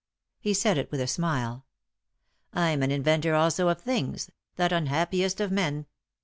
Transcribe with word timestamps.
He 0.39 0.55
said 0.55 0.79
it 0.79 0.89
with 0.89 0.99
a 0.99 1.05
smile. 1.05 1.63
"I'm 2.53 2.81
an 2.81 2.89
inventor 2.89 3.35
also 3.35 3.67
of 3.67 3.81
things— 3.81 4.31
that 4.55 4.71
unhappiest 4.73 5.39
of 5.39 5.51
men. 5.51 5.85